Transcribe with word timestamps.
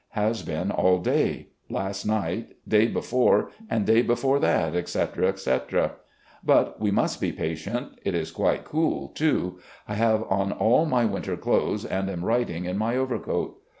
Has 0.13 0.41
been 0.41 0.71
all 0.71 0.97
day, 0.97 1.49
last 1.69 2.07
night, 2.07 2.55
day 2.67 2.87
before, 2.87 3.51
and 3.69 3.85
day 3.85 4.01
before 4.01 4.39
that, 4.39 4.75
etc., 4.75 5.27
etc. 5.27 5.91
But 6.43 6.79
we 6.81 6.89
must 6.89 7.21
be 7.21 7.31
patient. 7.31 7.99
It 8.03 8.15
is 8.15 8.31
quite 8.31 8.65
cool, 8.65 9.09
too. 9.09 9.59
I 9.87 9.93
have 9.93 10.23
on 10.23 10.57
aU 10.59 10.85
my 10.85 11.05
winter 11.05 11.37
clothes 11.37 11.85
and 11.85 12.09
am 12.09 12.25
writing 12.25 12.65
in 12.65 12.79
my 12.79 12.97
overcoat. 12.97 13.59